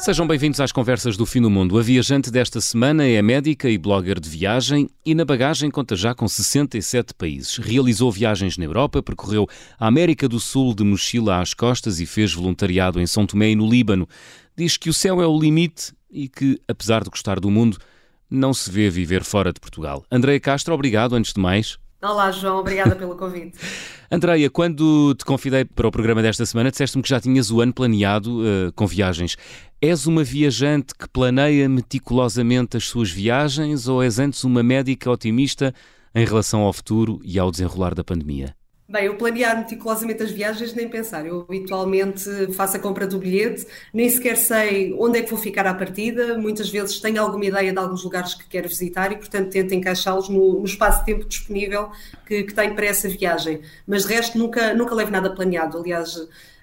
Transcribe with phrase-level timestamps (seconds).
[0.00, 1.78] Sejam bem-vindos às conversas do Fim do Mundo.
[1.78, 6.14] A viajante desta semana é médica e blogger de viagem e na bagagem conta já
[6.14, 7.58] com 67 países.
[7.58, 9.46] Realizou viagens na Europa, percorreu
[9.78, 13.54] a América do Sul de mochila às costas e fez voluntariado em São Tomé e
[13.54, 14.08] no Líbano.
[14.56, 17.76] Diz que o céu é o limite e que, apesar de gostar do mundo,
[18.30, 20.02] não se vê viver fora de Portugal.
[20.10, 21.78] Andréia Castro, obrigado antes de mais.
[22.02, 23.58] Olá, João, obrigada pelo convite.
[24.10, 27.74] Andreia, quando te convidei para o programa desta semana, disseste-me que já tinhas o ano
[27.74, 29.36] planeado uh, com viagens.
[29.82, 35.74] És uma viajante que planeia meticulosamente as suas viagens ou és antes uma médica otimista
[36.14, 38.59] em relação ao futuro e ao desenrolar da pandemia?
[38.90, 41.24] Bem, eu planear meticulosamente as viagens nem pensar.
[41.24, 45.64] Eu habitualmente faço a compra do bilhete, nem sequer sei onde é que vou ficar
[45.64, 46.36] à partida.
[46.36, 50.28] Muitas vezes tenho alguma ideia de alguns lugares que quero visitar e, portanto, tento encaixá-los
[50.28, 51.92] no, no espaço de tempo disponível
[52.26, 53.60] que, que tenho para essa viagem.
[53.86, 55.78] Mas de resto, nunca, nunca levo nada planeado.
[55.78, 56.16] Aliás,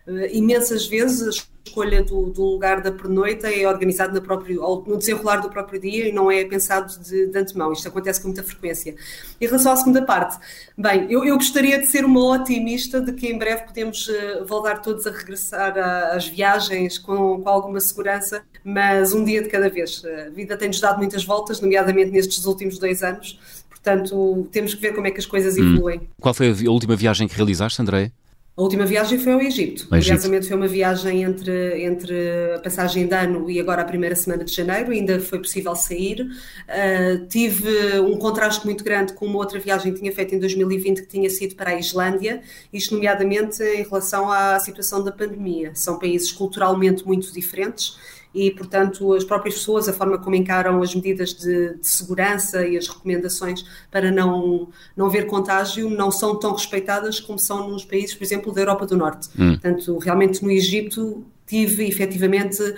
[0.06, 5.38] eh, imensas vezes escolha do, do, lugar da pernoita é organizado no, próprio, no desenrolar
[5.38, 7.72] do próprio dia e não é pensado de, de, antemão.
[7.72, 8.96] Isto acontece com muita frequência.
[9.40, 10.38] Em relação à segunda parte,
[10.78, 14.82] bem, eu, eu gostaria de ser uma otimista de que em breve podemos uh, voltar
[14.82, 15.78] todos a regressar
[16.14, 20.04] às viagens com, com, alguma segurança, mas um dia de cada vez.
[20.06, 23.40] A vida tem-nos dado muitas voltas, nomeadamente nestes últimos dois anos.
[23.70, 25.74] Portanto, temos que ver como é que as coisas hum.
[25.74, 26.10] evoluem.
[26.20, 28.12] Qual foi a última viagem que realizaste, André?
[28.58, 29.88] A última viagem foi ao Egito.
[29.88, 32.16] Curiosamente, foi uma viagem entre, entre
[32.56, 36.24] a passagem de ano e agora a primeira semana de janeiro, ainda foi possível sair.
[36.24, 41.04] Uh, tive um contraste muito grande com uma outra viagem que tinha feito em 2020,
[41.04, 42.42] que tinha sido para a Islândia,
[42.74, 45.76] isto, nomeadamente, em relação à situação da pandemia.
[45.76, 47.96] São países culturalmente muito diferentes
[48.38, 52.78] e, portanto, as próprias pessoas, a forma como encaram as medidas de, de, segurança e
[52.78, 58.14] as recomendações para não, não haver contágio não são tão respeitadas como são nos países,
[58.14, 59.30] por exemplo, da Europa do Norte.
[59.40, 59.54] Hum.
[59.54, 62.76] Portanto, realmente no Egito tive efetivamente uh,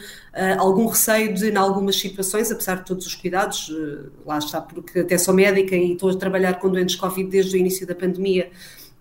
[0.59, 4.99] algum receio de, em algumas situações, apesar de todos os cuidados, uh, lá está, porque
[4.99, 8.49] até sou médica e estou a trabalhar com doentes Covid desde o início da pandemia,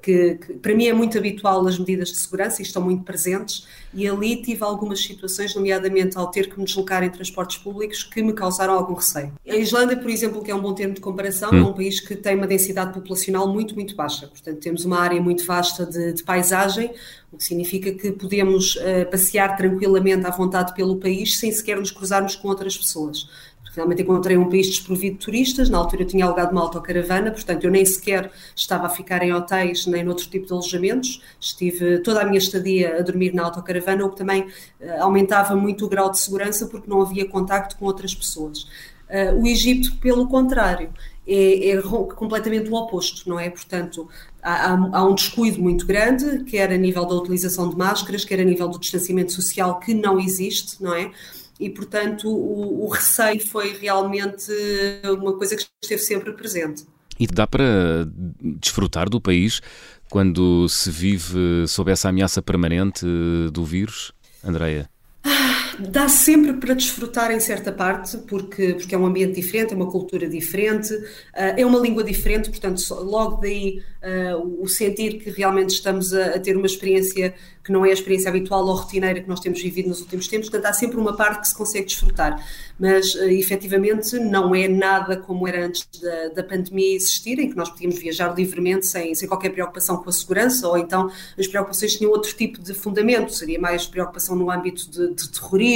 [0.03, 3.67] que, que, para mim é muito habitual as medidas de segurança e estão muito presentes,
[3.93, 8.23] e ali tive algumas situações, nomeadamente ao ter que me deslocar em transportes públicos, que
[8.23, 9.33] me causaram algum receio.
[9.49, 11.59] A Islândia, por exemplo, que é um bom termo de comparação, hum.
[11.59, 15.21] é um país que tem uma densidade populacional muito, muito baixa, portanto temos uma área
[15.21, 16.93] muito vasta de, de paisagem,
[17.31, 21.91] o que significa que podemos uh, passear tranquilamente à vontade pelo país sem sequer nos
[21.91, 23.29] cruzarmos com outras pessoas
[23.79, 27.63] Realmente encontrei um país desprovido de turistas, na altura eu tinha alugado uma autocaravana, portanto
[27.63, 32.21] eu nem sequer estava a ficar em hotéis nem noutro tipo de alojamentos, estive toda
[32.21, 36.11] a minha estadia a dormir na autocaravana, o que também uh, aumentava muito o grau
[36.11, 38.63] de segurança porque não havia contacto com outras pessoas.
[39.09, 40.91] Uh, o Egito, pelo contrário,
[41.25, 41.83] é, é,
[42.17, 43.49] completamente o oposto, não é?
[43.49, 44.09] Portanto,
[44.43, 48.45] há, há, um descuido muito grande, quer a nível da utilização de máscaras, quer a
[48.45, 51.13] nível do distanciamento social, que não existe, não é?
[51.59, 54.53] E, portanto, o, o, receio foi realmente
[55.05, 56.87] uma coisa que esteve sempre presente.
[57.19, 58.09] E dá para
[58.61, 59.61] desfrutar do país
[60.09, 63.05] quando se vive sob essa ameaça permanente
[63.53, 64.89] do vírus, Andreia?
[65.79, 69.89] Dá sempre para desfrutar em certa parte, porque, porque é um ambiente diferente, é uma
[69.89, 75.71] cultura diferente, uh, é uma língua diferente, portanto, logo daí uh, o sentir que realmente
[75.71, 79.29] estamos a, a, ter uma experiência que não é a experiência habitual ou rotineira que
[79.29, 82.45] nós temos vivido nos últimos tempos, portanto, há sempre uma parte que se consegue desfrutar,
[82.77, 87.57] mas uh, efetivamente não é nada como era antes da, da pandemia existir, em que
[87.57, 91.09] nós podíamos viajar livremente sem, sem qualquer preocupação com a segurança, ou então
[91.39, 95.68] as preocupações tinham outro tipo de fundamento, seria mais preocupação no âmbito de, de terrorismo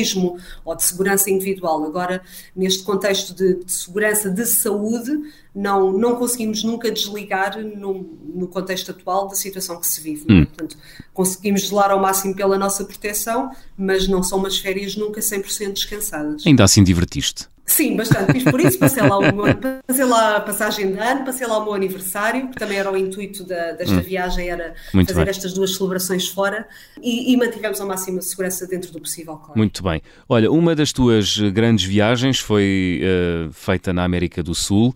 [0.64, 1.84] ou de segurança individual.
[1.84, 2.22] Agora,
[2.54, 5.12] neste contexto de, de segurança de saúde,
[5.54, 10.24] não, não conseguimos nunca desligar no, no contexto atual da situação que se vive.
[10.28, 10.32] É?
[10.32, 10.44] Hum.
[10.46, 10.76] Portanto,
[11.12, 16.46] conseguimos zelar ao máximo pela nossa proteção, mas não são umas férias nunca 100% descansadas.
[16.46, 17.52] Ainda assim divertiste?
[17.64, 18.32] Sim, bastante.
[18.32, 19.44] Fiz por isso, passei lá, o meu,
[19.86, 22.96] passei lá a passagem de ano, passei lá o meu aniversário, que também era o
[22.96, 24.00] intuito da, desta hum.
[24.00, 25.30] viagem, era Muito fazer bem.
[25.30, 26.66] estas duas celebrações fora
[27.00, 29.56] e, e, mantivemos ao máximo a segurança dentro do possível, claro.
[29.56, 30.02] Muito bem.
[30.28, 34.92] Olha, uma das tuas grandes viagens foi uh, feita na América do Sul.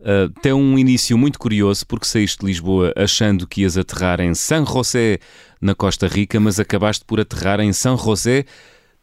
[0.00, 4.34] Uh, tem um início muito curioso porque saíste de Lisboa achando que ias aterrar em
[4.34, 5.18] San José,
[5.60, 8.46] na Costa Rica, mas acabaste por aterrar em San José,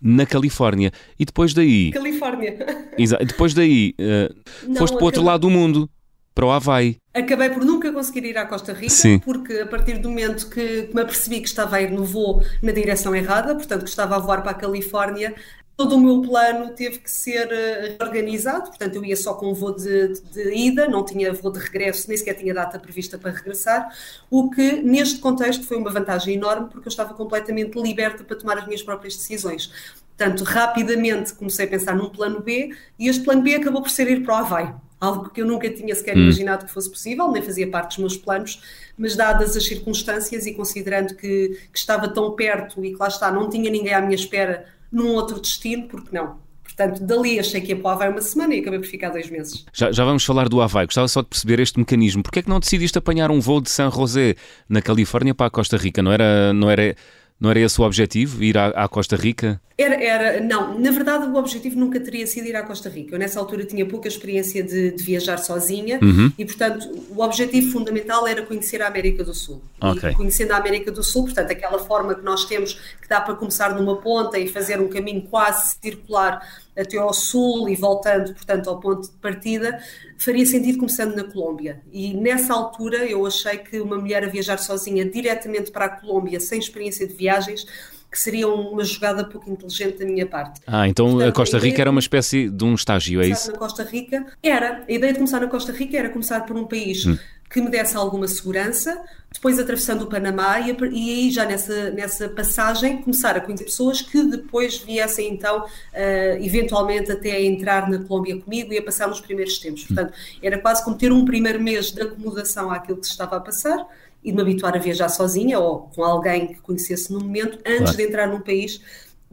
[0.01, 0.91] na Califórnia.
[1.19, 1.91] E depois daí.
[1.91, 2.57] Califórnia.
[3.25, 4.35] Depois daí, uh,
[4.67, 5.87] Não, foste para o outro lado do mundo,
[6.33, 6.97] para o Havaí.
[7.13, 9.19] Acabei por nunca conseguir ir à Costa Rica, Sim.
[9.19, 12.71] porque a partir do momento que me apercebi que estava a ir no voo na
[12.71, 15.33] direção errada, portanto que estava a voar para a Califórnia,
[15.77, 19.53] todo o meu plano teve que ser eh, organizado, portanto eu ia só com um
[19.53, 23.15] voo de, de, de, ida, não tinha voo de regresso, nem sequer tinha data prevista
[23.15, 23.87] para regressar,
[24.27, 28.57] o que neste contexto foi uma vantagem enorme porque eu estava completamente liberta para tomar
[28.57, 29.71] as minhas próprias decisões.
[30.17, 34.09] Portanto, rapidamente comecei a pensar num plano B e este plano B acabou por ser
[34.09, 36.21] ir para o Havaí algo que eu nunca tinha sequer hum.
[36.21, 38.61] imaginado que fosse possível, nem fazia parte dos meus planos,
[38.97, 43.31] mas dadas as circunstâncias e considerando que, que, estava tão perto e que lá está,
[43.31, 46.37] não tinha ninguém à minha espera num outro destino, porque não?
[46.63, 49.29] Portanto, dali achei que ia para o Havaí uma semana e acabei por ficar dois
[49.31, 49.65] meses.
[49.73, 50.85] Já, já vamos falar do Havaí.
[50.85, 52.21] Gostava só de perceber este mecanismo.
[52.21, 54.35] Porquê é que não decidiste apanhar um voo de San José,
[54.69, 56.03] na Califórnia, para a Costa Rica?
[56.03, 56.95] Não era, não era,
[57.39, 59.61] não era esse o objetivo, ir à, à Costa Rica?
[59.77, 63.13] Era, era, não, na verdade o objetivo nunca teria sido ir à Costa Rica.
[63.13, 66.31] Eu nessa altura tinha pouca experiência de, de viajar sozinha uhum.
[66.35, 69.61] e, portanto, o objetivo fundamental era conhecer a América do Sul.
[69.79, 70.09] Okay.
[70.09, 73.35] E conhecendo a América do Sul, portanto, aquela forma que nós temos que dá para
[73.35, 76.41] começar numa ponta e fazer um caminho quase circular
[76.77, 79.79] até ao sul e voltando, portanto, ao ponto de partida,
[80.17, 81.81] faria sentido começando na Colômbia.
[81.91, 86.39] E nessa altura eu achei que uma mulher a viajar sozinha diretamente para a Colômbia,
[86.39, 87.65] sem experiência de viagens,
[88.09, 90.61] que seria uma jogada pouco inteligente da minha parte.
[90.65, 93.51] Ah, então Portanto, a Costa Rica a era uma espécie de um estágio, é isso?
[93.51, 94.85] Na Costa Rica era.
[94.87, 97.17] A ideia de começar na Costa Rica era começar por um país hum.
[97.49, 99.01] Que me desse alguma segurança,
[99.31, 104.01] depois atravessando o Panamá e, e aí já nessa, nessa passagem começar a conhecer pessoas
[104.01, 109.07] que depois viessem então uh, eventualmente até a entrar na Colômbia comigo e a passar
[109.07, 109.83] nos primeiros tempos.
[109.83, 109.87] Hum.
[109.87, 113.39] Portanto, era quase como ter um primeiro mês de acomodação àquilo que se estava a
[113.39, 113.87] passar
[114.23, 117.77] e de me habituar a viajar sozinha ou com alguém que conhecesse no momento antes
[117.77, 117.97] claro.
[117.97, 118.81] de entrar num país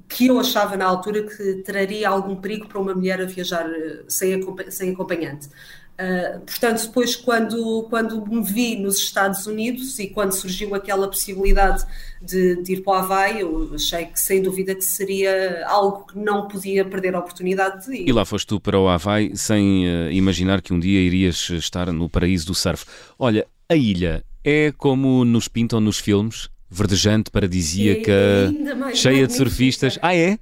[0.09, 4.03] que eu achava na altura que traria algum perigo para uma mulher a viajar eh,
[4.07, 4.41] sem,
[4.71, 5.49] sem acompanhante.
[5.95, 11.85] Uh, portanto, depois, quando, quando me vi nos Estados Unidos e quando surgiu aquela possibilidade
[12.21, 16.19] de, de, ir para o Havaí, eu achei que, sem dúvida, que seria algo que
[16.19, 18.09] não podia perder a oportunidade de ir.
[18.09, 21.93] E lá foste tu para o Havaí sem uh, imaginar que um dia irias estar
[21.93, 22.85] no paraíso do surf.
[23.17, 29.97] Olha, a ilha é como nos pintam nos filmes, verdejante, paradisíaca, é cheia de surfistas.
[30.03, 30.39] Ah, é?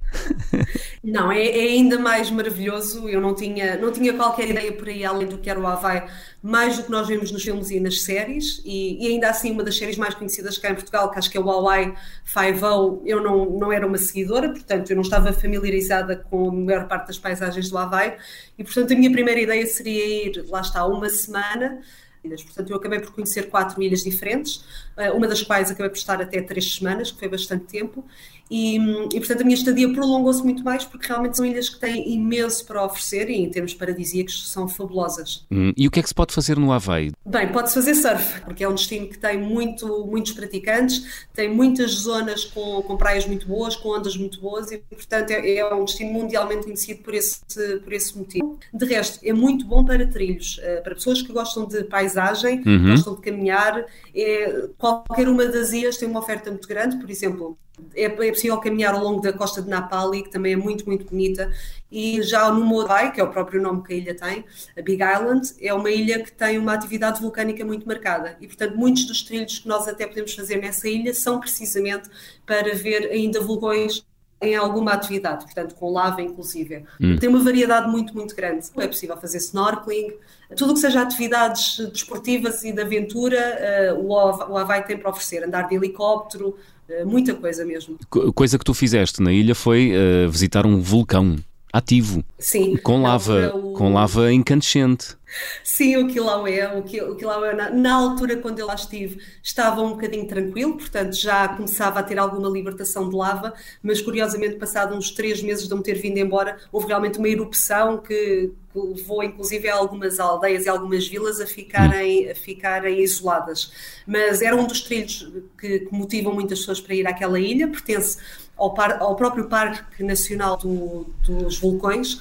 [1.03, 3.09] Não, é, é, ainda mais maravilhoso.
[3.09, 6.03] Eu não tinha, não tinha qualquer ideia por aí além do que era o Havaí,
[6.41, 8.61] mais do que nós vemos nos filmes e nas séries.
[8.63, 11.37] E, e ainda assim, uma das séries mais conhecidas cá em Portugal, que acho que
[11.37, 11.93] é o Hawaii
[12.23, 16.87] Five-O, eu não, não era uma seguidora, portanto, eu não estava familiarizada com a maior
[16.87, 18.13] parte das paisagens do Havaí.
[18.57, 21.81] E, portanto, a minha primeira ideia seria ir, lá está, uma semana
[22.23, 22.43] ilhas.
[22.43, 24.63] Portanto, eu acabei por conhecer quatro ilhas diferentes,
[24.97, 28.05] eh, uma das quais acabei por estar até três semanas, que foi bastante tempo,
[28.55, 28.77] e,
[29.11, 32.63] e, portanto a minha estadia prolongou-se muito mais porque realmente são ilhas que têm imenso
[32.67, 35.43] para oferecer e em termos paradisíacos são fabulosas.
[35.49, 37.11] Hum, e o que é que se pode fazer no Havaí?
[37.25, 41.93] Bem, pode-se fazer surf, porque é um destino que tem muito, muitos praticantes, tem muitas
[41.93, 45.85] zonas com, com praias muito boas, com ondas muito boas e portanto é, é, um
[45.85, 47.41] destino mundialmente conhecido por esse,
[47.83, 48.59] por esse motivo.
[48.71, 52.91] De resto, é muito bom para trilhos, eh, para pessoas que gostam de paisagem, uhum.
[52.91, 53.83] gostam de caminhar,
[54.15, 57.57] é, qualquer uma das ilhas tem uma oferta muito grande, por exemplo,
[57.95, 61.05] é, é possível caminhar ao longo da costa de Napali, que também é muito, muito
[61.05, 61.51] bonita,
[61.91, 64.45] e já no Morai, que é o próprio nome que a ilha tem,
[64.77, 68.37] a Big Island, é uma ilha que tem uma atividade vulcânica muito marcada.
[68.39, 72.09] E, portanto, muitos dos trilhos que nós até podemos fazer nessa ilha são precisamente
[72.45, 74.05] para ver ainda vulcões
[74.43, 76.83] em alguma atividade, portanto, com lava inclusive.
[76.99, 77.15] Hum.
[77.17, 78.67] Tem uma variedade muito, muito grande.
[78.77, 80.13] É possível fazer snorkeling,
[80.57, 85.43] tudo o que seja atividades desportivas e de aventura, uh, o Havaí tem para oferecer.
[85.45, 86.57] Andar de helicóptero,
[87.05, 87.97] muita coisa mesmo.
[88.09, 91.37] Coisa que tu fizeste na ilha foi uh, visitar um vulcão
[91.73, 92.23] ativo.
[92.37, 92.77] Sim.
[92.77, 93.73] Com lava, o...
[93.73, 95.17] com lava incandescente.
[95.63, 99.89] Sim, o Kilauea, o, o Kilauea na, na, altura quando eu lá estive estava um
[99.89, 105.09] bocadinho tranquilo, portanto já começava a ter alguma libertação de lava, mas curiosamente passado uns
[105.09, 109.69] três meses de me ter vindo embora, houve realmente uma erupção que, que levou inclusive
[109.69, 113.71] a algumas aldeias e algumas vilas a ficarem, a ficarem isoladas.
[114.05, 118.17] Mas era um dos trilhos que, que motivam muitas pessoas para ir àquela ilha, pertence
[118.57, 122.19] ao, par, ao próprio Parque Nacional do, dos Vulcões,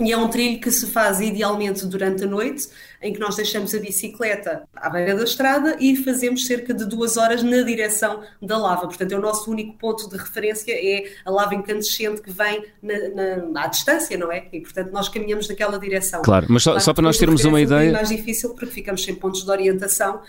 [0.00, 2.68] e é um trilho que se faz idealmente durante a noite,
[3.00, 7.16] em que nós deixamos a bicicleta à beira da estrada e fazemos cerca de duas
[7.16, 8.88] horas na direção da lava.
[8.88, 13.46] Portanto, é o nosso único ponto de referência, é a lava incandescente que vem na,
[13.46, 14.46] na, à distância, não é?
[14.52, 16.22] E, portanto, nós caminhamos naquela direção.
[16.22, 17.90] Claro, mas só, claro, só para nós termos uma ideia...
[17.90, 20.20] É mais difícil porque ficamos sem pontos de orientação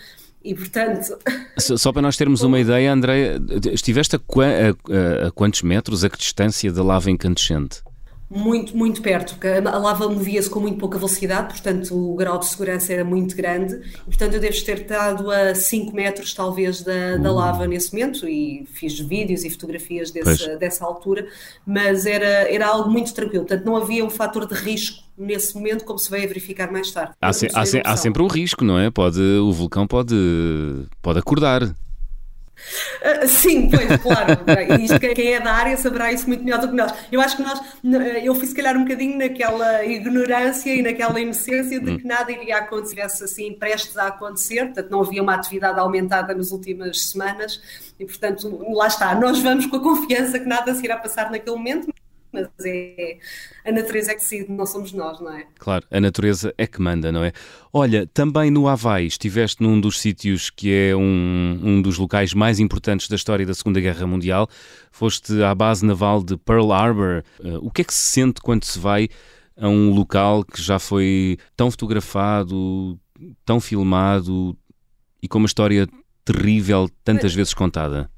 [0.44, 1.18] e portanto.
[1.58, 3.36] Só para nós termos uma ideia, André,
[3.72, 7.82] estiveste a, a, a, quantos metros, a que distância da lava incandescente?
[8.28, 12.46] Muito, muito perto, porque a lava movia-se com muito pouca velocidade, portanto o grau de
[12.46, 17.16] segurança era muito grande, e, portanto eu devo ter estado a 5 metros talvez da,
[17.16, 21.26] da lava nesse momento, e fiz vídeos e fotografias desse, dessa altura,
[21.64, 25.84] mas era, era algo muito tranquilo, portanto não havia um fator de risco nesse momento,
[25.84, 27.14] como se veio a verificar mais tarde.
[27.20, 28.90] Há, se, há, se, há sempre um risco, não é?
[28.90, 30.14] Pode, o vulcão pode,
[31.00, 31.74] pode acordar.
[32.56, 34.44] Uh, sim, pois, claro.
[34.80, 36.92] Isto, quem é da área saberá isso muito melhor do que nós.
[37.12, 37.60] Eu acho que nós,
[38.22, 41.98] eu fui se calhar um bocadinho naquela ignorância e naquela inocência de hum.
[41.98, 46.50] que nada iria acontecer assim prestes a acontecer, portanto não havia uma atividade aumentada nas
[46.50, 47.60] últimas semanas
[47.98, 51.56] e portanto lá está, nós vamos com a confiança que nada se irá passar naquele
[51.56, 51.92] momento,
[52.36, 53.18] mas é
[53.64, 55.46] a natureza é que decide, não somos nós, não é?
[55.58, 57.32] Claro, a natureza é que manda, não é?
[57.72, 62.60] Olha, também no Havaí estiveste num dos sítios que é um, um dos locais mais
[62.60, 64.48] importantes da história da Segunda Guerra Mundial,
[64.92, 67.22] foste à base naval de Pearl Harbor.
[67.40, 69.08] Uh, o que é que se sente quando se vai
[69.56, 72.98] a um local que já foi tão fotografado,
[73.44, 74.56] tão filmado
[75.22, 75.88] e com uma história
[76.24, 78.10] terrível tantas vezes contada?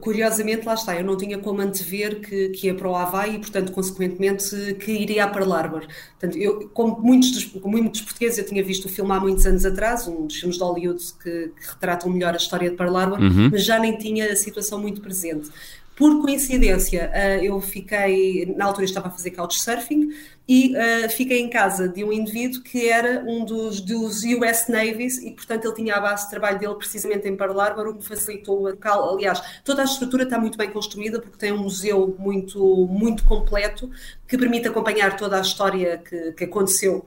[0.00, 3.38] Curiosamente, lá está, eu não tinha como antever que, que ia para o Havaí e,
[3.38, 5.86] portanto, consequentemente, que iria a Pearl Harbor.
[6.18, 9.44] Portanto, eu, como muitos, dos, como muitos portugueses, eu tinha visto o filme há muitos
[9.44, 12.96] anos atrás, um dos filmes de Hollywood que, que retratam melhor a história de Pearl
[12.96, 13.50] Harbor, uhum.
[13.52, 15.50] mas já nem tinha a situação muito presente.
[15.96, 20.10] Por coincidência, uh, eu fiquei, na altura estava a fazer couchsurfing
[20.46, 25.16] e uh, fiquei em casa de um indivíduo que era um dos, dos US Navies
[25.22, 28.06] e, portanto, ele tinha a base de trabalho dele precisamente em Pearl Harbor, o que
[28.06, 29.14] facilitou o local.
[29.14, 33.90] Aliás, toda a estrutura está muito bem construída porque tem um museu muito, muito completo
[34.28, 37.06] que permite acompanhar toda a história que, que aconteceu.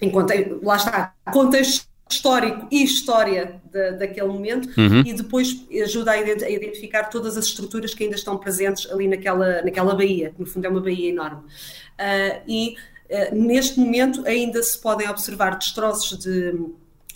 [0.00, 5.00] Enquanto, lá está, contexto histórico e história de, daquele momento uhum.
[5.00, 9.94] e depois ajuda a, identificar todas as estruturas que ainda estão presentes ali naquela, naquela
[9.94, 11.40] baía, que no fundo é uma baía enorme.
[11.40, 12.76] Uh, e
[13.10, 16.52] uh, neste momento ainda se podem observar destroços de,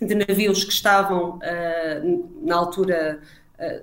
[0.00, 3.20] de navios que estavam uh, na altura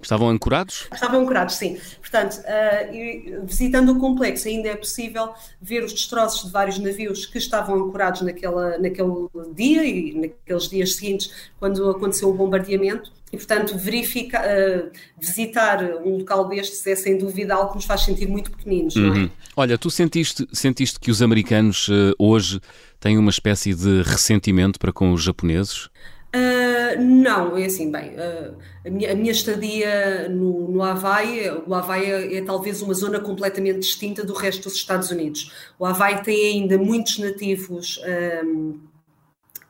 [0.02, 0.88] Estavam ancorados?
[0.94, 1.78] Estavam ancorados, sim.
[2.00, 7.38] Portanto, uh, visitando o complexo, ainda é possível ver os destroços de vários navios que
[7.38, 13.12] estavam ancorados naquela, naquele dia e naqueles dias seguintes, quando aconteceu o bombardeamento.
[13.32, 18.02] E, portanto, verifica, uh, visitar um local destes é sem dúvida algo que nos faz
[18.02, 18.96] sentir muito pequeninos.
[18.96, 19.26] Uhum.
[19.26, 19.30] É?
[19.56, 22.62] Olha, tu sentiste, sentiste que os americanos uh, hoje
[23.00, 25.90] têm uma espécie de ressentimento para com os japoneses?
[26.36, 31.76] Uh, não, é assim, bem, uh, a, minha, a, minha, estadia no, no Havaí, o
[31.76, 35.54] Havaí é, é, talvez uma zona completamente distinta do resto dos Estados Unidos.
[35.78, 38.02] O Havaí tem ainda muitos nativos
[38.44, 38.80] um,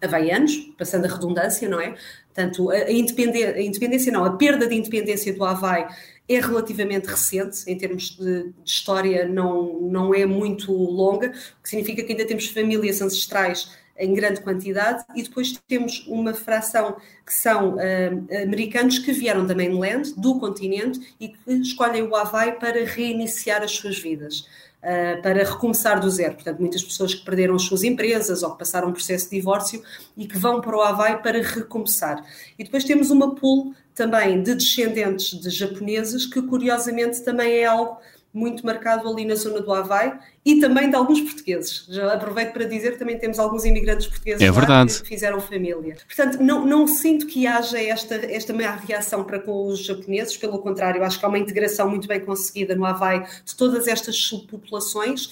[0.01, 1.96] havaianos, passando a redundância, não é?
[2.34, 5.86] Portanto, a, a, independência, a independência não, a perda de independência do Havaí
[6.29, 11.70] é relativamente recente, em termos de, de, história não, não é muito longa, o que
[11.70, 17.34] significa que ainda temos famílias ancestrais em grande quantidade, e depois temos uma fração que
[17.34, 22.84] são uh, americanos que vieram da mainland, do continente, e que escolhem o Havaí para
[22.86, 24.40] reiniciar as suas vidas,
[24.80, 26.34] uh, para recomeçar do zero.
[26.36, 29.84] Portanto, muitas pessoas que perderam as suas empresas ou que passaram um processo de divórcio
[30.18, 32.24] e que vão para o Havaí para recomeçar.
[32.58, 37.98] E depois temos uma pool também de descendentes de japoneses, que curiosamente também é algo
[38.34, 40.13] muito marcado ali na zona do Havaí
[40.44, 41.86] e também de alguns portugueses.
[41.88, 45.02] Já aproveito para dizer que também temos alguns imigrantes portugueses é verdade.
[45.02, 45.98] que fizeram família.
[46.08, 50.58] Portanto, não, não sinto que haja esta, esta má reação para com os japoneses, pelo
[50.60, 55.30] contrário, acho que há uma integração muito bem conseguida no Havaí de todas estas subpopulações.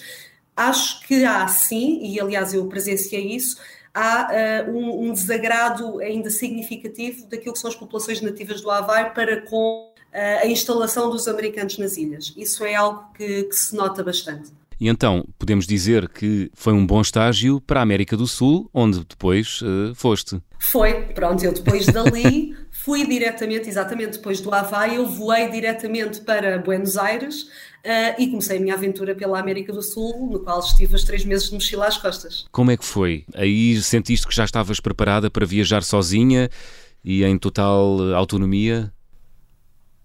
[0.56, 3.56] Acho que há sim, e aliás eu presenciei isso,
[3.92, 4.28] há
[4.66, 9.42] uh, um, um desagrado ainda significativo daquilo que são as populações nativas do Havaí para
[9.42, 12.32] com a instalação dos americanos nas ilhas.
[12.36, 14.52] Isso é algo que, que se nota bastante.
[14.82, 19.04] E então, podemos dizer que foi um bom estágio para a América do Sul, onde
[19.04, 20.42] depois uh, foste.
[20.58, 26.58] Foi, pronto, eu depois dali fui diretamente, exatamente depois do Havaí, eu voei diretamente para
[26.58, 30.96] Buenos Aires uh, e comecei a minha aventura pela América do Sul, no qual estive
[30.96, 32.46] os três meses de mochila às costas.
[32.50, 33.24] Como é que foi?
[33.34, 36.50] Aí sentiste que já estavas preparada para viajar sozinha
[37.04, 38.92] e em total autonomia?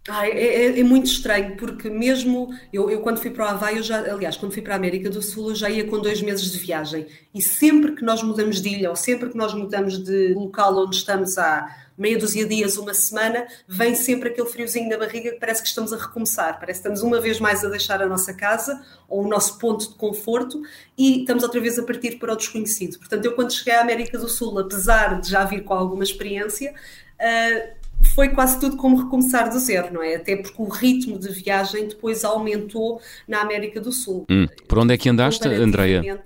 [0.07, 3.77] Ai, é, é, é, muito estranho, porque mesmo eu, eu, quando fui para o Havaí,
[3.77, 6.21] eu já, aliás, quando fui para a América do Sul, eu já ia com dois
[6.21, 7.07] meses de viagem.
[7.35, 10.95] E sempre que nós mudamos de ilha, ou sempre que nós mudamos de local onde
[10.95, 15.39] estamos há meia dúzia de dias, uma semana, vem sempre aquele friozinho na barriga que
[15.39, 18.33] parece que estamos a recomeçar, parece que estamos uma vez mais a deixar a nossa
[18.33, 20.61] casa ou o nosso ponto de conforto
[20.95, 22.99] e estamos outra vez a partir para o desconhecido.
[22.99, 26.71] Portanto, eu quando cheguei à América do Sul, apesar de já vir com alguma experiência,
[26.71, 30.15] uh, foi quase tudo como recomeçar do zero, não é?
[30.15, 34.25] Até porque o ritmo de viagem depois aumentou na América do Sul.
[34.29, 34.47] Hum.
[34.67, 36.23] Por onde é que andaste, Andreia?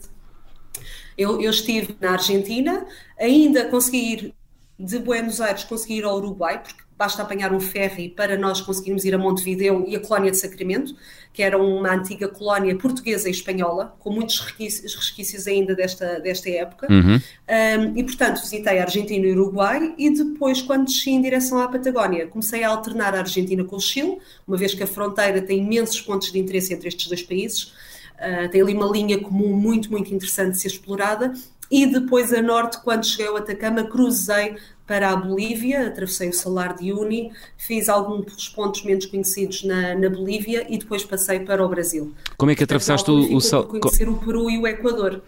[1.17, 2.85] Eu, eu, estive na Argentina,
[3.19, 4.33] ainda consegui ir
[4.79, 9.03] de Buenos Aires, consegui ir ao Uruguai, porque basta apanhar um ferry para nós conseguirmos
[9.05, 10.95] ir a Montevideo e a colónia de Sacramento,
[11.33, 16.47] que era uma antiga colónia portuguesa e espanhola, com muitos resquícios, resquícios ainda desta, desta
[16.51, 16.85] época.
[16.91, 17.15] Uhum.
[17.15, 21.59] Um, e, portanto, visitei a Argentina e o Uruguai e depois, quando desci em direção
[21.59, 25.41] à Patagónia, comecei a alternar a Argentina com o Chile, uma vez que a fronteira
[25.41, 27.73] tem imensos pontos de interesse entre estes dois países.
[28.19, 31.33] Uh, tem ali uma linha comum muito, muito interessante de ser explorada
[31.71, 36.75] e depois a norte, quando cheguei ao Atacama, cruzei para a Bolívia, atravessei o Salar
[36.75, 41.69] de Uyuni, fiz alguns pontos menos conhecidos na, na Bolívia e depois passei para o
[41.69, 42.13] Brasil.
[42.35, 43.67] Como é que atravessaste o, o Salar?
[43.67, 45.21] conhecer o Peru e o Equador.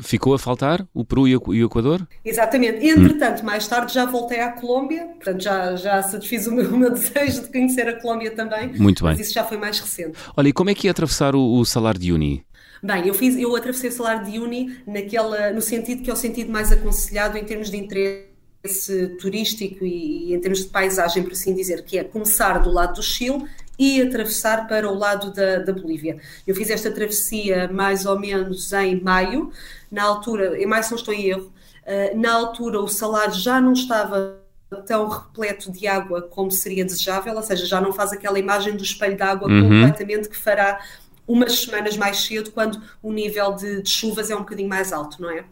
[0.00, 2.04] Ficou a faltar o Peru e o Equador?
[2.24, 2.84] Exatamente.
[2.84, 3.46] Entretanto, hum.
[3.46, 7.42] mais tarde já voltei à Colômbia, portanto já, já satisfiz o meu, o meu, desejo
[7.42, 8.72] de conhecer a Colômbia também.
[8.76, 9.12] Muito bem.
[9.12, 10.18] Mas isso já foi mais recente.
[10.36, 12.44] Olha, e como é que ia atravessar o, o Salar de Uyuni?
[12.84, 16.16] Bem, eu, fiz, eu atravessei o Salar de Uni naquela, no sentido que é o
[16.16, 21.32] sentido mais aconselhado em termos de interesse turístico e, e, em termos de paisagem, por
[21.32, 23.42] assim dizer, que é começar do lado do Chile
[23.78, 26.18] e atravessar para o lado da, da Bolívia.
[26.46, 29.50] Eu fiz esta travessia mais ou menos em maio,
[29.90, 31.50] na altura, em maio se não estou em erro,
[31.86, 34.44] uh, na altura o salário já não estava
[34.86, 38.82] tão repleto de água como seria desejável, ou seja, já não faz aquela imagem do
[38.82, 39.62] espelho de água uhum.
[39.62, 40.80] completamente que fará
[41.26, 45.20] umas semanas mais cedo, quando o nível de, de chuvas é um bocadinho mais alto,
[45.20, 45.44] não é?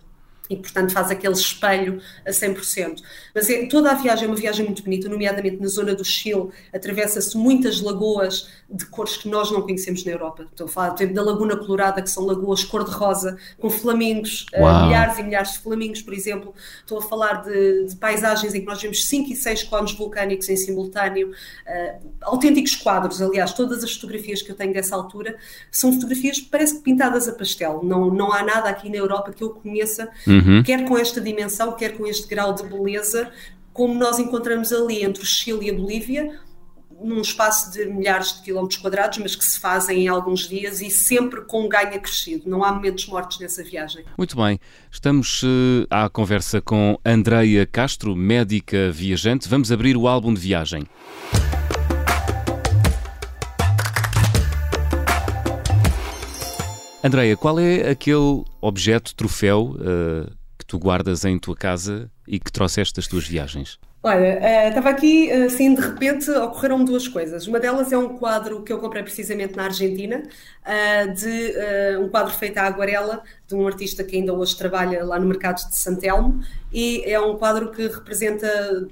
[0.52, 3.02] E, portanto, faz aquele espelho a 100%.
[3.35, 6.50] Mas é, toda a viagem é uma viagem muito bonita, nomeadamente na zona do Chile,
[6.75, 10.47] atravessa-se muitas lagoas de cores que nós não conhecemos na Europa.
[10.50, 15.23] Estou a falar da Laguna Colorada, que são lagoas cor-de-rosa, com flamingos, uh, milhares e
[15.23, 16.54] milhares de flamingos, por exemplo.
[16.80, 20.50] Estou a falar de, de, paisagens em que nós vemos 5 e 6 cones vulcânicos
[20.50, 25.35] em simultâneo, uh, autênticos quadros, aliás, todas as fotografias que eu tenho dessa altura
[25.71, 27.80] são fotografias parece que pintadas a pastel.
[27.82, 30.62] Não, não há nada aqui na Europa que eu conheça uhum uhum.
[30.62, 33.30] quer com esta dimensão, quer com este grau de beleza,
[33.72, 36.38] como nós encontramos ali entre o Chile e a Bolívia,
[37.02, 40.90] num espaço de milhares de quilómetros quadrados, mas que se fazem em alguns dias e
[40.90, 42.49] sempre com um ganho acrescido.
[42.49, 44.04] Não há momentos mortos nessa viagem.
[44.16, 44.61] Muito bem.
[44.90, 49.48] Estamos uh, à conversa com Andreia Castro, médica viajante.
[49.48, 50.87] Vamos abrir o álbum de viagem.
[57.04, 62.52] Andreia, qual é aquele objeto, troféu, uh, que tu guardas em tua casa e que
[62.52, 63.76] trouxeste das tuas viagens?
[64.04, 67.48] Olha, uh, estava aqui, assim, de repente ocorreram duas coisas.
[67.48, 72.32] Uma delas é um quadro que eu comprei precisamente na Argentina, uh, de um quadro
[72.34, 76.40] feito à aguarela, de um artista que ainda hoje trabalha lá no mercado de Santelmo,
[76.72, 78.46] e é um quadro que representa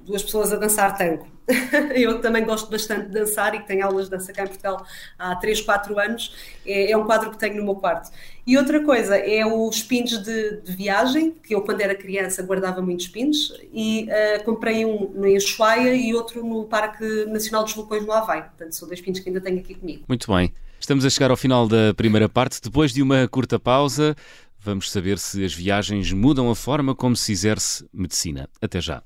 [0.04, 1.28] duas pessoas a dançar tango.
[1.94, 4.84] eu também gosto bastante de dançar e tenho aulas de dança cá em Portugal
[5.18, 6.34] há 3, 4 anos.
[6.66, 8.10] É, é, um quadro que tenho no meu quarto.
[8.46, 12.82] E outra coisa é os pins de, de viagem, que eu quando era criança guardava
[12.82, 18.04] muitos pins, e uh, comprei um no Ushuaia e outro no Parque Nacional dos Vulcões
[18.04, 18.42] no Havaí.
[18.42, 20.04] Portanto, são dois pins que ainda tenho aqui comigo.
[20.08, 20.52] Muito bem.
[20.80, 22.60] Estamos a chegar ao final da primeira parte.
[22.62, 24.16] Depois de uma curta pausa,
[24.58, 28.48] vamos saber se as viagens mudam a forma como se exerce medicina.
[28.60, 29.02] Até já.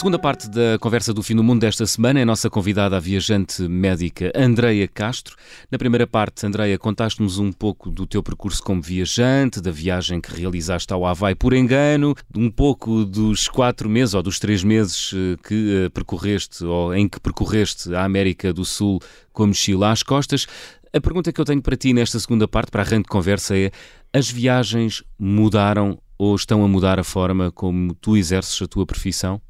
[0.00, 3.00] Segunda parte da conversa do fim do mundo desta semana é a nossa convidada, a
[3.00, 5.36] viajante médica Andreia Castro.
[5.70, 10.34] Na primeira parte, Andreia, contaste-nos um pouco do teu percurso como viajante, da viagem que
[10.34, 15.36] realizaste ao Havaí por engano, um pouco dos quatro meses ou dos três meses eh,
[15.46, 19.00] que eh, percorreste ou em que percorreste a América do Sul
[19.34, 20.46] com a mochila às costas.
[20.94, 23.54] A pergunta que eu tenho para ti nesta segunda parte, para a arranque de conversa,
[23.54, 23.70] é:
[24.14, 29.42] as viagens mudaram ou estão a mudar a forma como tu exerces a tua profissão?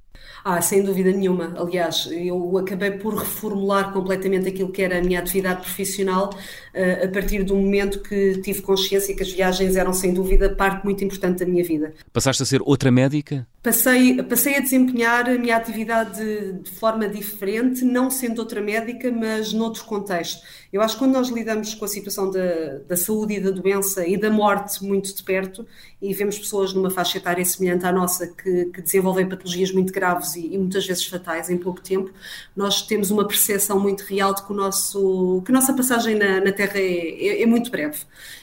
[0.44, 1.54] Ah, sem dúvida nenhuma.
[1.56, 7.08] Aliás, eu acabei por reformular completamente aquilo que era a minha atividade profissional uh, a
[7.08, 11.40] partir do momento que tive consciência que as viagens eram, sem dúvida, parte muito importante
[11.40, 11.92] da minha vida.
[12.12, 13.46] Passaste a ser outra médica?
[13.62, 19.12] Passei, passei a desempenhar a minha atividade de, de forma diferente, não sendo outra médica,
[19.12, 20.42] mas noutro contexto.
[20.72, 24.06] Eu acho que quando nós lidamos com a situação da, da saúde e da doença
[24.06, 25.66] e da morte muito de perto,
[26.00, 30.36] e vemos pessoas numa faixa etária semelhante à nossa que, que desenvolvem patologias muito graves,
[30.36, 32.12] e, e, muitas vezes fatais em pouco tempo,
[32.54, 36.40] nós temos uma percepção muito real de que, o nosso, que a nossa passagem na,
[36.40, 37.98] na Terra é, é, é, muito breve.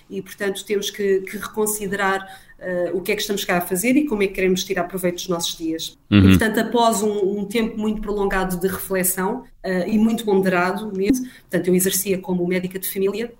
[0.10, 2.28] E, portanto, temos que, que reconsiderar
[2.60, 4.86] Uh, o que é que estamos cá a fazer e como é que queremos tirar
[4.86, 5.96] proveito dos nossos dias.
[6.10, 6.22] Uhum.
[6.22, 11.28] E, portanto, após um, um, tempo muito prolongado de reflexão uh, e muito ponderado mesmo,
[11.42, 13.32] portanto, eu exercia como médica de família,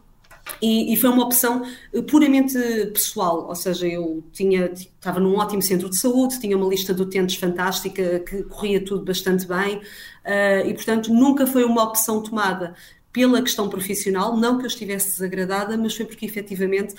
[0.62, 2.58] e, e, foi uma opção eh, puramente
[2.94, 7.02] pessoal, ou seja, eu tinha, estava num ótimo centro de saúde, tinha uma lista de
[7.02, 12.74] utentes fantástica, que corria tudo bastante bem, uh, e portanto nunca foi uma opção tomada
[13.12, 16.96] pela questão profissional, não que eu estivesse desagradada, mas foi porque efetivamente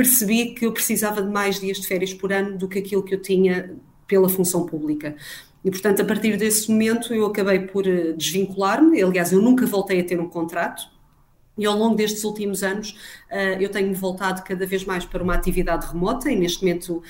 [0.00, 3.14] percebi que eu precisava de mais dias de férias por ano do que aquilo que
[3.14, 5.14] eu tinha pela função pública.
[5.62, 9.02] E, portanto, a partir desse momento eu acabei por eh, desvincular-me.
[9.02, 10.82] Aliás, eu nunca voltei a ter um contrato,
[11.58, 12.96] e ao longo destes últimos anos,
[13.60, 17.02] eu tenho voltado cada vez mais para uma atividade remota e neste momento uh,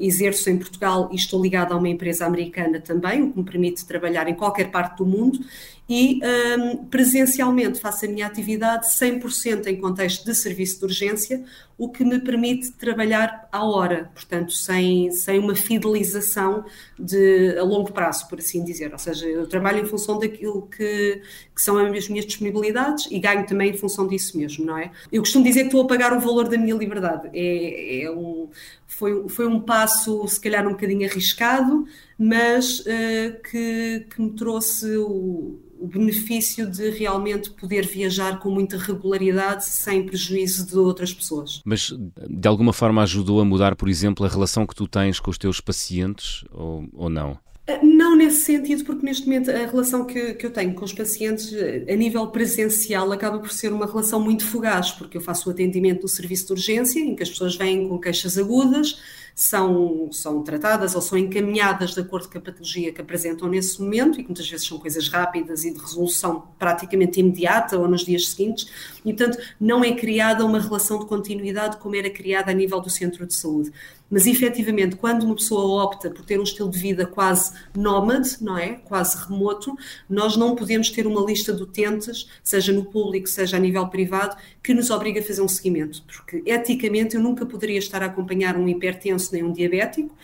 [0.00, 3.84] exerço em Portugal e estou ligada a uma empresa americana também, o que me permite
[3.86, 5.40] trabalhar em qualquer parte do mundo
[5.88, 6.20] e
[6.58, 11.44] um, presencialmente faço a minha atividade 100% em contexto de serviço de urgência,
[11.76, 16.64] o que me permite trabalhar à hora, portanto, sem, sem uma fidelização
[16.98, 18.92] de, a longo prazo, por assim dizer.
[18.92, 21.20] Ou seja, eu trabalho em função daquilo que,
[21.54, 24.92] que são as minhas disponibilidades e ganho também em função disso mesmo, não é?
[25.10, 27.30] Eu costumo dizer que estou a pagar o valor da minha liberdade.
[27.32, 28.48] É, é um,
[28.86, 31.84] foi, foi um passo, se calhar, um bocadinho arriscado,
[32.18, 38.78] mas uh, que, que me trouxe o o benefício de realmente poder viajar com muita
[38.78, 41.60] regularidade sem prejuízo de outras pessoas.
[41.64, 41.92] Mas
[42.30, 45.36] de alguma forma ajudou a mudar, por exemplo, a relação que tu tens com os
[45.36, 47.36] teus pacientes ou, ou não?
[47.66, 50.92] Eh, não nesse sentido, porque neste momento a relação que, que eu tenho com os
[50.92, 55.48] pacientes eh, a nível presencial acaba por ser uma relação muito fugaz, porque eu faço
[55.48, 59.00] o atendimento no serviço de urgência, em que as pessoas vêm com queixas agudas,
[59.34, 64.20] são, são tratadas ou são encaminhadas de acordo com a patologia que apresentam nesse momento
[64.20, 68.28] e que muitas vezes são coisas rápidas e de resolução praticamente imediata ou nos dias
[68.28, 68.66] seguintes,
[69.04, 72.90] e portanto não é criada uma relação de continuidade como era criada a nível do
[72.90, 73.72] centro de saúde.
[74.12, 78.58] Mas efetivamente, quando uma pessoa opta por ter um estilo de vida quase nómade, não
[78.58, 78.74] é?
[78.74, 79.74] Quase remoto,
[80.06, 84.36] nós não podemos ter uma lista de utentes, seja no público, seja a nível privado,
[84.62, 86.02] que nos obriga a fazer um seguimento.
[86.02, 90.14] Porque eticamente eu nunca poderia estar a acompanhar um hipertenso nem um diabético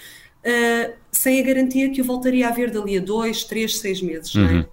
[0.48, 4.34] uh, sem a garantia que eu voltaria a ver dali a dois, três, seis meses,
[4.34, 4.42] uhum.
[4.42, 4.54] não é?
[4.54, 4.64] Uhum.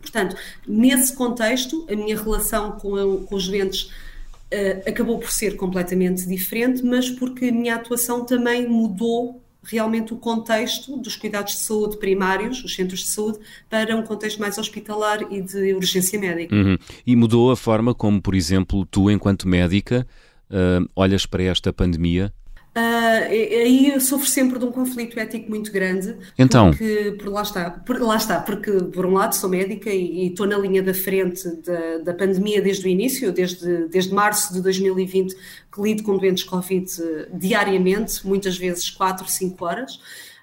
[0.00, 0.36] Portanto,
[0.66, 6.84] nesse contexto, a minha relação com, com os doentes uh, acabou por ser completamente diferente,
[6.84, 12.62] mas porque a minha atuação também mudou realmente o contexto dos cuidados de saúde primários,
[12.62, 16.54] os centros de saúde, para um contexto mais hospitalar e de urgência médica.
[16.54, 16.78] Uhum.
[17.04, 20.06] E mudou a forma como, por exemplo, tu, enquanto médica,
[20.50, 22.32] uh, olhas para esta pandemia
[22.76, 26.14] Uh, aí eu sofro sempre de um conflito ético muito grande.
[26.38, 26.70] Então.
[26.70, 30.46] Porque, por lá está, por, lá está, porque por um lado sou médica e, estou
[30.46, 35.34] na linha da frente da, da pandemia desde o início, desde, desde março de 2020,
[35.34, 36.86] que lido com doentes Covid
[37.32, 39.94] diariamente, muitas vezes 4, 5 horas.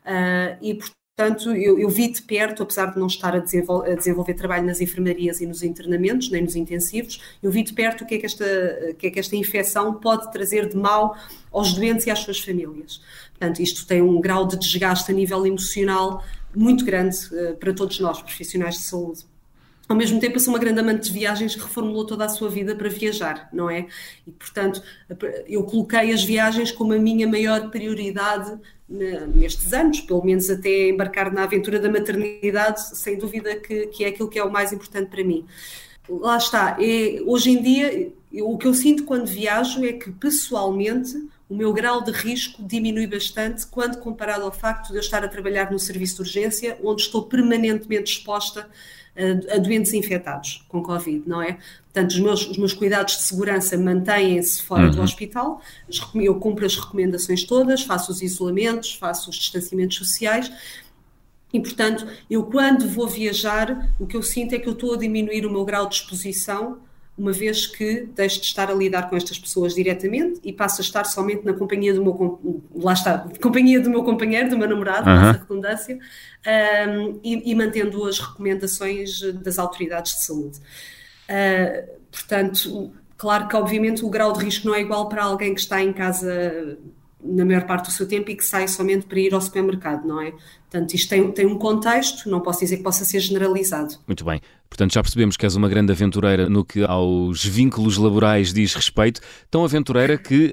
[0.03, 3.91] Uh, e, portanto, Portanto, eu, eu, vi de perto, apesar de não estar a desenvolver,
[3.91, 8.03] a desenvolver, trabalho nas enfermarias e nos internamentos, nem nos intensivos, eu vi de perto
[8.03, 11.15] o que é que esta, que é que esta infecção pode trazer de mal
[11.51, 12.99] aos doentes e às suas famílias.
[13.29, 16.23] Portanto, isto tem um grau de desgaste a nível emocional
[16.55, 19.23] muito grande uh, para todos nós, profissionais de saúde.
[19.87, 22.49] Ao mesmo tempo, eu sou uma grande amante de viagens que reformulou toda a sua
[22.49, 23.85] vida para viajar, não é?
[24.25, 24.81] E, portanto,
[25.45, 28.57] eu coloquei as viagens como a minha maior prioridade
[28.93, 34.09] nestes anos, pelo menos até embarcar na aventura da maternidade, sem dúvida que, que é
[34.09, 35.45] aquilo que é o mais importante para mim.
[36.07, 40.11] Lá está, é, hoje em dia, eu, o que eu sinto quando viajo é que,
[40.11, 41.13] pessoalmente,
[41.53, 45.27] o meu grau de risco diminui bastante quando comparado ao facto de eu estar a
[45.27, 48.67] trabalhar no serviço de urgência, onde estou permanentemente exposta
[49.15, 51.59] a, a doentes infectados com Covid, não é?
[51.83, 54.91] Portanto, os meus, os meus cuidados de segurança mantêm-se fora uhum.
[54.91, 55.61] do hospital,
[56.15, 60.51] eu cumpro as recomendações todas, faço os isolamentos, faço os distanciamentos sociais,
[61.53, 64.97] e, portanto, eu quando vou viajar, o que eu sinto é que eu estou a
[64.97, 66.79] diminuir o meu grau de exposição
[67.17, 70.83] uma vez que deixo de estar a lidar com estas pessoas diretamente e passo a
[70.83, 75.07] estar somente na companhia do meu lá está, companhia do meu companheiro, do meu namorado,
[75.07, 75.29] uhum.
[75.29, 75.99] essa redundância,
[76.87, 80.57] um, e, e, mantendo as recomendações das autoridades de saúde.
[81.29, 85.61] Uh, portanto, claro que obviamente o grau de risco não é igual para alguém que
[85.61, 86.77] está em casa
[87.23, 90.21] na maior parte do seu tempo e que sai somente para ir ao supermercado, não
[90.21, 90.33] é?
[90.69, 93.95] Portanto, isto tem, tem um contexto, não posso dizer que possa ser generalizado.
[94.07, 94.41] Muito bem.
[94.67, 99.21] Portanto, já percebemos que és uma grande aventureira no que aos vínculos laborais diz respeito.
[99.51, 100.51] Tão aventureira que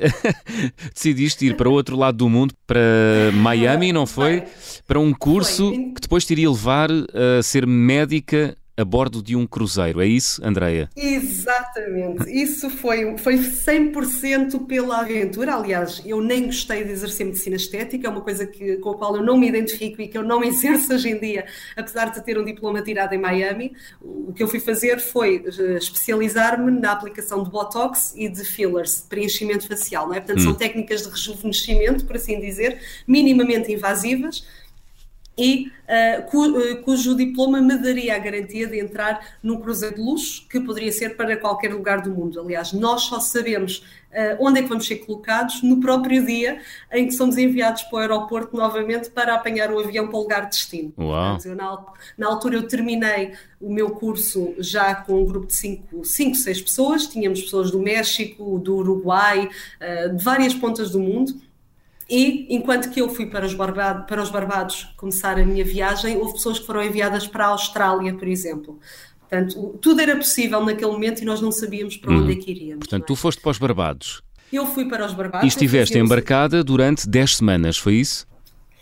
[0.94, 4.44] decidiste ir para o outro lado do mundo, para Miami, não foi?
[4.87, 9.46] Para um curso que depois te iria levar a ser médica a bordo de um
[9.46, 10.00] cruzeiro.
[10.00, 10.88] É isso, Andreia?
[10.96, 12.30] Exatamente.
[12.30, 15.54] Isso foi, foi 100% pela aventura.
[15.54, 19.16] Aliás, eu nem gostei de exercer medicina estética, é uma coisa que, com a qual
[19.16, 21.44] eu não me identifico e que eu não exerço hoje em dia,
[21.76, 23.72] apesar de ter um diploma tirado em Miami.
[24.00, 29.02] O que eu fui fazer foi eh, especializar-me na aplicação de Botox e de fillers,
[29.02, 30.08] de preenchimento facial.
[30.08, 30.20] Não é?
[30.20, 30.44] Portanto, hum.
[30.44, 34.44] são técnicas de rejuvenescimento, por assim dizer, minimamente invasivas
[35.40, 40.03] e uh, cu, uh, cujo diploma me daria a garantia de entrar num cruzeiro de
[40.03, 42.38] luxo que poderia ser para qualquer lugar do mundo.
[42.38, 43.79] Aliás, nós só sabemos
[44.12, 46.61] uh, onde é que vamos ser colocados no próprio dia
[46.92, 50.42] em que somos enviados para o aeroporto novamente para apanhar o avião para o lugar
[50.42, 50.90] de destino.
[50.90, 51.87] Portanto, eu, na,
[52.18, 57.07] na, altura eu terminei o meu curso já com um grupo de 5, 6 pessoas,
[57.07, 59.48] tínhamos pessoas do México, do Uruguai,
[60.14, 61.35] de várias pontas do mundo
[62.10, 66.16] e enquanto que eu fui para os, Barbados, para os Barbados começar a minha viagem,
[66.16, 68.78] houve pessoas que foram enviadas para a Austrália, por exemplo.
[69.20, 72.36] Portanto, tudo era possível naquele momento e nós não sabíamos para onde hum.
[72.36, 72.78] é que iríamos.
[72.80, 73.06] Portanto, é?
[73.06, 74.22] tu foste para os Barbados.
[74.52, 75.44] Eu fui para os Barbados.
[75.44, 78.26] E estiveste embarcada durante 10 semanas, foi isso?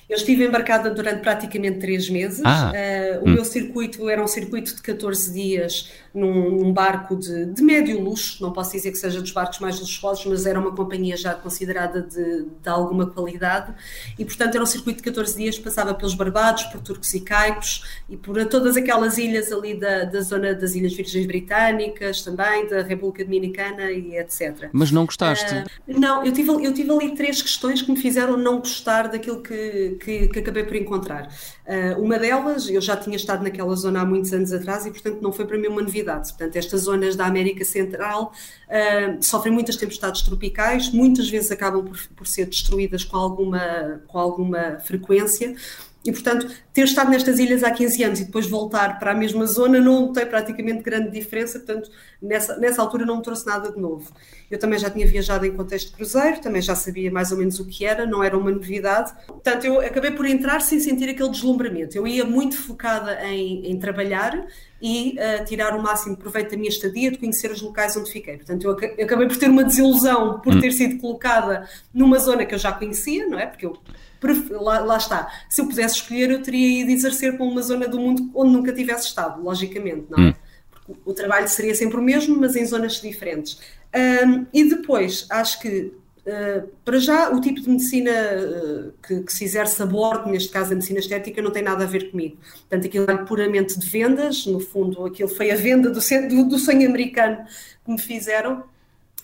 [0.08, 2.40] Eu estive embarcada durante praticamente três meses.
[2.42, 3.34] Ah, uh, o hum.
[3.34, 8.42] meu circuito era um circuito de 14 dias num, num barco de, de, médio luxo.
[8.42, 12.00] Não posso dizer que seja dos barcos mais luxuosos, mas era uma companhia já considerada
[12.00, 13.74] de, de alguma qualidade.
[14.18, 15.58] E, portanto, era um circuito de 14 dias.
[15.58, 20.22] Passava pelos Barbados, por Turcos e Caicos e por todas aquelas ilhas ali da, da
[20.22, 24.70] zona das Ilhas Virgens Britânicas, também da República Dominicana e etc.
[24.72, 25.54] Mas não gostaste?
[25.54, 29.42] Uh, não, eu tive, eu tive ali três questões que me fizeram não gostar daquilo
[29.42, 31.28] que que, que acabei por encontrar.
[31.66, 35.20] Uh, uma delas, eu já tinha estado naquela zona há muitos anos atrás e, portanto,
[35.20, 36.28] não foi para mim uma novidade.
[36.28, 38.32] Portanto, estas zonas da América Central
[38.68, 44.18] uh, sofrem muitas tempestades tropicais, muitas vezes acabam por, por ser destruídas com alguma, com
[44.18, 45.54] alguma frequência.
[46.04, 49.44] E, portanto, ter estado nestas ilhas há 15 anos e depois voltar para a mesma
[49.46, 51.90] zona não tem praticamente grande diferença, portanto,
[52.22, 54.10] nessa, nessa altura não me trouxe nada de novo.
[54.48, 57.58] Eu também já tinha viajado em contexto de cruzeiro, também já sabia mais ou menos
[57.58, 59.12] o que era, não era uma novidade.
[59.26, 61.98] Portanto, eu acabei por entrar sem sentir aquele deslumbramento.
[61.98, 64.46] Eu ia muito focada em, em trabalhar
[64.80, 68.36] e uh, tirar o máximo proveito da minha estadia, de conhecer os locais onde fiquei.
[68.36, 70.60] Portanto, eu acabei por ter uma desilusão por hum.
[70.60, 73.46] ter sido colocada numa zona que eu já conhecia, não é?
[73.46, 73.76] Porque eu
[74.50, 75.30] Lá, lá, está.
[75.48, 78.72] Se eu pudesse escolher, eu teria ido exercer para uma zona do mundo onde nunca
[78.72, 80.28] tivesse estado, logicamente, não é?
[80.28, 80.34] Hum.
[80.70, 83.60] Porque o trabalho seria sempre o mesmo, mas em zonas diferentes.
[83.94, 85.92] Um, e depois, acho que,
[86.26, 90.50] uh, para já, o tipo de medicina uh, que, que, se exerce a bordo, neste
[90.50, 92.36] caso a medicina estética, não tem nada a ver comigo.
[92.68, 96.58] Portanto, aquilo é puramente de vendas, no fundo, aquilo foi a venda do, do, do
[96.58, 97.38] sonho americano
[97.84, 98.64] que me fizeram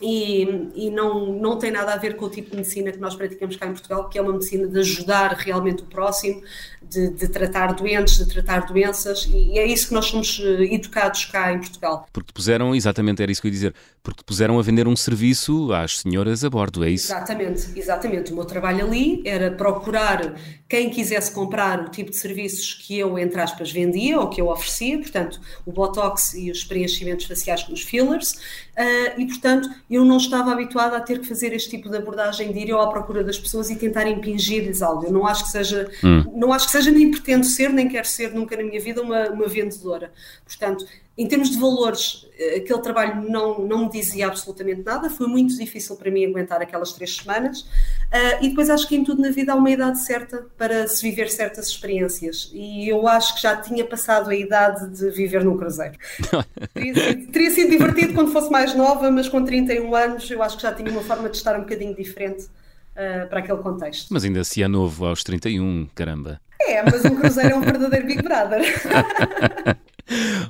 [0.01, 3.15] e, e, não, não tem nada a ver com o tipo de medicina que nós
[3.15, 6.43] praticamos cá em Portugal, que é uma medicina de ajudar realmente o próximo,
[6.83, 11.27] de, de tratar doentes, de tratar doenças, e é isso que nós somos eh, educados
[11.27, 12.07] cá em Portugal.
[12.13, 15.73] Porque puseram, exatamente, era isso que eu ia dizer, porque puseram a vender um serviço
[15.73, 17.13] às senhoras a bordo, é isso?
[17.13, 18.33] Exatamente, exatamente.
[18.33, 20.35] O meu trabalho ali era procurar
[20.75, 24.49] quem quisesse comprar o tipo de serviços que eu, entre aspas, vendia ou que eu
[24.49, 30.05] oferecia, portanto, o Botox e os preenchimentos faciais com os fillers, uh, e portanto, eu
[30.05, 32.89] não estava habituada a ter que fazer este tipo de abordagem de ir eu à
[32.89, 35.05] procura das pessoas e tentar impingir-lhes algo.
[35.05, 36.25] Eu não acho que seja, hum.
[36.35, 39.31] não acho que seja nem pretendo ser, nem quero ser nunca na minha vida uma,
[39.31, 40.13] uma vendedora.
[40.45, 40.85] Portanto,
[41.17, 45.57] em termos de valores, eh, aquele trabalho não, não me dizia absolutamente nada, foi muito
[45.57, 47.61] difícil para mim aguentar aquelas três semanas.
[47.61, 51.09] Uh, e depois acho que em tudo na vida há uma idade certa para se
[51.09, 52.51] viver certas experiências.
[52.53, 55.95] E eu acho que já tinha passado a idade de viver num cruzeiro.
[56.75, 60.57] teria, sido, teria sido divertido quando fosse mais nova, mas com 31 anos eu acho
[60.57, 62.47] que já tinha uma forma de estar um bocadinho diferente.
[62.95, 64.07] Uh, para aquele contexto.
[64.13, 66.41] Mas ainda se é novo aos 31, caramba.
[66.61, 68.63] É, mas um cruzeiro é um verdadeiro Big Brother.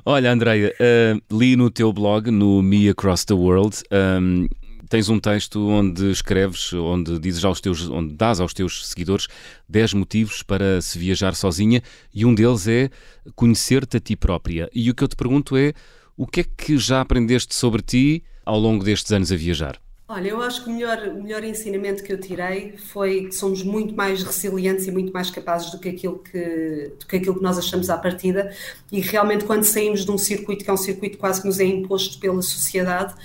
[0.05, 3.83] Olha, Andreia, uh, li no teu blog, no Me Across the World,
[4.21, 4.47] um,
[4.89, 9.27] tens um texto onde escreves, onde dizes aos teus, onde dás aos teus seguidores
[9.67, 11.81] 10 motivos para se viajar sozinha
[12.13, 12.89] e um deles é
[13.35, 14.69] conhecer-te a ti própria.
[14.73, 15.73] E o que eu te pergunto é,
[16.15, 19.84] o que é que já aprendeste sobre ti ao longo destes anos a viajar?
[20.07, 23.63] Olha, eu acho que o melhor, o melhor ensinamento que eu tirei foi que somos
[23.63, 27.41] muito mais resilientes e muito mais capazes do que aquilo que, do que, aquilo que
[27.41, 28.53] nós achamos à partida.
[28.91, 31.65] E realmente, quando saímos de um circuito que é um circuito quase que nos é
[31.65, 33.15] imposto pela sociedade,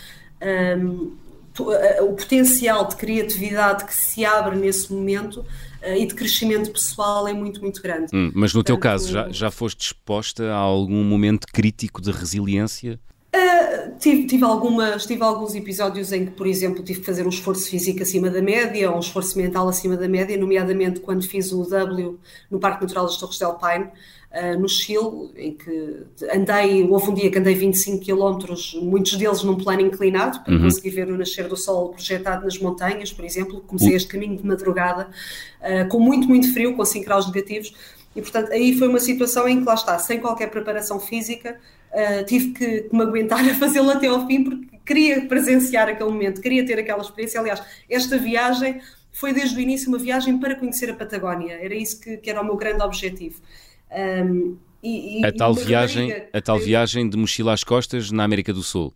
[0.81, 1.13] um,
[2.01, 5.41] o potencial de criatividade que se abre nesse momento
[5.83, 8.07] uh, e de crescimento pessoal é muito, muito grande.
[8.15, 12.11] Hum, mas no Portanto, teu caso, já, já foste exposta a algum momento crítico de
[12.11, 12.99] resiliência?
[13.33, 17.29] Uh, tive, tive, algumas, tive alguns episódios em que, por exemplo, tive que fazer um
[17.29, 21.53] esforço físico acima da média ou um esforço mental acima da média, nomeadamente quando fiz
[21.53, 22.19] o W
[22.51, 27.15] no Parque Natural das Torres del Paine, uh, no Chile, em que andei, houve um
[27.15, 30.63] dia que andei 25 km, muitos deles num plano inclinado, para uhum.
[30.63, 33.61] conseguir ver o nascer do sol projetado nas montanhas, por exemplo.
[33.61, 35.09] Comecei este caminho de madrugada,
[35.61, 37.73] uh, com muito, muito frio, com 5 graus negativos,
[38.17, 41.61] e portanto aí foi uma situação em que lá está, sem qualquer preparação física,
[41.93, 46.11] uh, tive que, que me aguentar a fazê-lo até ao fim, porque queria presenciar aquele
[46.11, 47.41] momento, queria ter aquela experiência.
[47.41, 48.81] Aliás, esta viagem
[49.13, 52.41] foi desde o início uma viagem para conhecer a Patagónia, era isso que, que era
[52.41, 53.41] o meu grande objetivo.
[53.91, 58.53] Um, e, e, a, tal viagem, a tal viagem de mochila às costas na América
[58.53, 58.95] do Sul.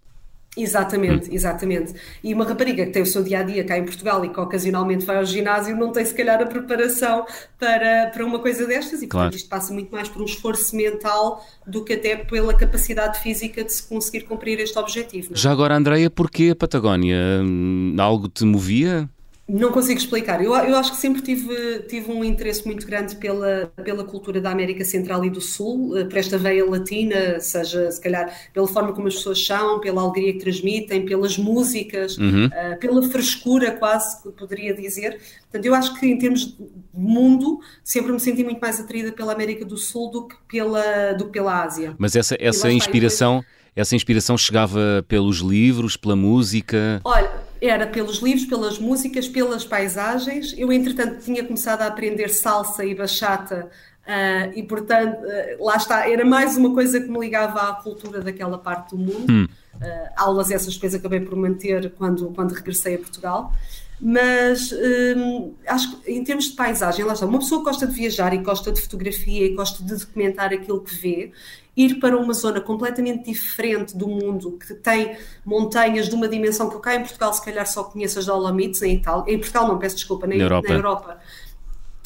[0.57, 1.95] Exatamente, exatamente.
[2.23, 4.39] E uma rapariga que tem o seu dia a dia cá em Portugal e que
[4.39, 7.27] ocasionalmente vai ao ginásio não tem se calhar a preparação
[7.59, 9.37] para, para uma coisa destas e portanto claro.
[9.37, 13.73] isto passa muito mais por um esforço mental do que até pela capacidade física de
[13.73, 15.33] se conseguir cumprir este objetivo.
[15.33, 15.37] É?
[15.37, 17.19] Já agora, Andreia, porquê a Patagónia?
[17.43, 19.09] Hum, algo te movia?
[19.47, 20.43] Não consigo explicar.
[20.43, 24.51] Eu, eu acho que sempre tive, tive um interesse muito grande pela, pela cultura da
[24.51, 28.95] América Central e do Sul, eh, por esta veia latina, seja se calhar pela forma
[28.95, 32.47] como as pessoas são, pela alegria que transmitem, pelas músicas, uhum.
[32.47, 35.21] uh, pela frescura, quase que poderia dizer.
[35.43, 36.57] Portanto, eu acho que em termos de
[36.95, 41.27] mundo, sempre me senti muito mais atraída pela América do Sul do que pela, do
[41.27, 41.95] que pela Ásia.
[41.99, 43.45] Mas essa, essa inspiração.
[43.77, 47.01] Essa inspiração chegava pelos livros, pela música?
[47.03, 47.29] Olha,
[47.67, 50.55] era pelos livros, pelas músicas, pelas paisagens.
[50.57, 53.71] Eu, entretanto, tinha começado a aprender salsa e bachata
[54.07, 58.21] uh, e, portanto, uh, lá está, era mais uma coisa que me ligava à cultura
[58.21, 59.33] daquela parte do mundo.
[59.33, 59.49] Hum.
[59.75, 63.53] Uh, aulas essas depois acabei por manter quando, quando regressei a Portugal.
[64.01, 64.73] Mas
[65.17, 68.39] um, acho que em termos de paisagem, lá está, uma pessoa gosta de viajar e
[68.39, 71.33] gosta de fotografia e gosta de documentar aquilo que vê
[71.77, 76.77] ir para uma zona completamente diferente do mundo, que tem montanhas de uma dimensão que
[76.77, 79.79] eu cá em Portugal se calhar só conheço as Dolomites, em Itália, em Portugal não,
[79.79, 80.69] peço desculpa, na, na, Europa.
[80.69, 81.19] na Europa.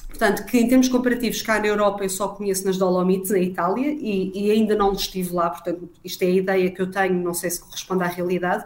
[0.09, 3.91] Portanto, que em termos comparativos, cá na Europa eu só conheço nas Dolomites, na Itália,
[3.91, 7.35] e, e ainda não estive lá, portanto, isto é a ideia que eu tenho, não
[7.35, 8.65] sei se corresponde à realidade,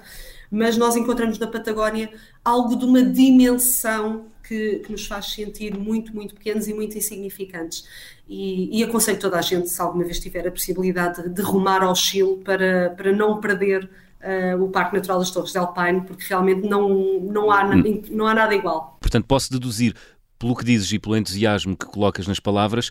[0.51, 2.11] mas nós encontramos na Patagónia
[2.45, 7.85] algo de uma dimensão que, que, nos faz sentir muito, muito pequenos e muito insignificantes.
[8.29, 11.95] E, e aconselho toda a gente, se alguma vez tiver a possibilidade de rumar ao
[11.95, 13.89] Chile para, para não perder
[14.23, 18.03] uh, o Parque Natural das Torres de Alpine, porque realmente não, não, há, hum.
[18.11, 18.99] não há nada igual.
[19.01, 19.95] Portanto, posso deduzir,
[20.39, 22.91] pelo que dizes e pelo entusiasmo que colocas nas palavras,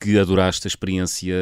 [0.00, 1.34] que adoraste a experiência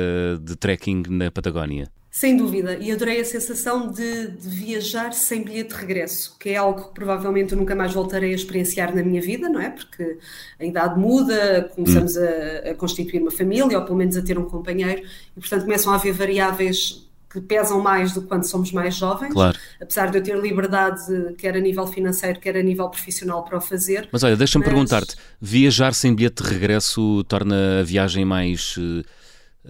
[0.42, 1.90] de trekking na Patagónia.
[2.10, 6.56] Sem dúvida, e adorei a sensação de, de, viajar sem bilhete de regresso, que é
[6.56, 9.70] algo que provavelmente eu nunca mais voltarei a experienciar na minha vida, não é?
[9.70, 10.18] Porque
[10.58, 12.20] a idade muda, começamos hum.
[12.66, 15.02] a, a, constituir uma família, ou pelo menos a ter um companheiro,
[15.36, 19.32] e portanto começam a haver variáveis que pesam mais do que quando somos mais jovens,
[19.32, 19.56] claro.
[19.80, 21.00] apesar de eu ter liberdade,
[21.38, 24.08] quer a nível financeiro, quer a nível profissional para o fazer.
[24.10, 24.74] Mas olha, deixa-me mas...
[24.74, 29.04] perguntar-te, viajar sem bilhete de regresso torna a viagem mais uh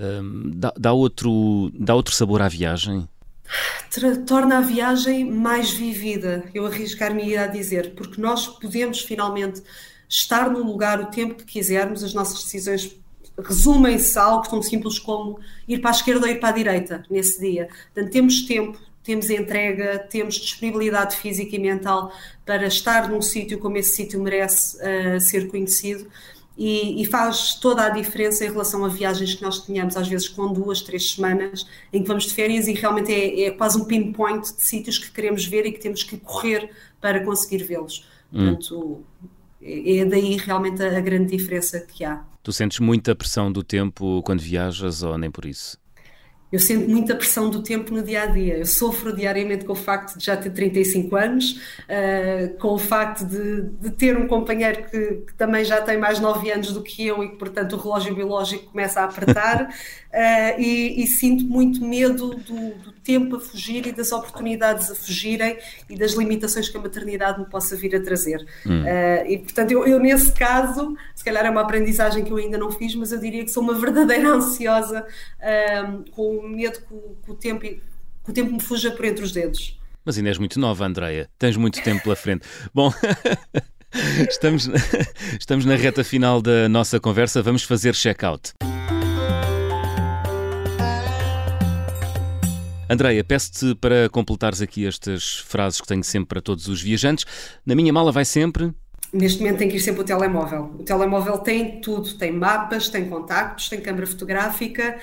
[0.00, 3.06] um, dá, dá, outro, dá outro sabor à viagem?
[4.26, 9.62] Torna a viagem mais vivida, eu arriscar-me a dizer, porque nós podemos finalmente
[10.08, 12.96] estar no lugar o tempo que quisermos, as nossas decisões
[13.38, 17.02] resumem-se a algo tão simples como ir para a esquerda ou ir para a direita
[17.10, 17.68] nesse dia.
[17.92, 22.12] Portanto, temos tempo, temos entrega, temos disponibilidade física e mental
[22.44, 26.06] para estar num sítio como esse sítio merece uh, ser conhecido
[26.60, 30.28] e, e, faz toda a diferença em relação a viagens que nós tínhamos, às vezes
[30.28, 33.86] com duas, três semanas, em que vamos de férias e realmente é, é quase um
[33.86, 36.70] pinpoint de sítios que queremos ver e que temos que correr
[37.00, 38.06] para conseguir vê-los.
[38.30, 38.44] Hum.
[38.44, 39.00] Portanto,
[39.62, 42.22] é, é daí realmente a, a grande diferença que há.
[42.42, 45.78] Tu sentes muita pressão do tempo quando viajas ou nem por isso?
[46.52, 48.58] Eu sinto muita pressão do tempo no dia a dia.
[48.58, 53.24] Eu sofro diariamente com o facto de já ter 35 anos, uh, com o facto
[53.24, 57.06] de, de ter um companheiro que, que, também já tem mais 9 anos do que
[57.06, 59.62] eu e que, portanto, o relógio biológico começa a apertar.
[59.64, 64.94] uh, e, e, sinto muito medo do, do, tempo a fugir e das oportunidades a
[64.94, 68.46] fugirem e das limitações que a maternidade me possa vir a trazer.
[68.66, 68.82] Hum.
[68.82, 72.58] Uh, e, portanto, eu, eu, nesse caso, se calhar é uma aprendizagem que eu ainda
[72.58, 75.04] não fiz, mas eu diria que sou uma verdadeira ansiosa
[76.12, 77.80] com medo que o, que o tempo, que
[78.28, 79.78] o tempo me fuja por entre os dedos.
[80.04, 81.28] Mas ainda és muito nova, Andreia.
[81.38, 82.46] Tens muito tempo pela frente.
[82.74, 82.92] Bom.
[84.30, 84.70] Estamos,
[85.40, 87.42] estamos na reta final da nossa conversa.
[87.42, 88.52] Vamos fazer check-out.
[92.92, 97.24] Andreia, peço-te para completares aqui estas frases que tenho sempre para todos os viajantes.
[97.64, 98.74] Na minha mala vai sempre
[99.12, 100.74] neste momento tem que ir sempre o telemóvel.
[100.78, 104.98] O telemóvel tem tudo, tem mapas, tem contactos, tem câmara fotográfica.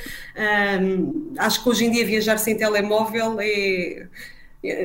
[0.81, 4.07] Um, acho que hoje em dia viajar sem telemóvel é.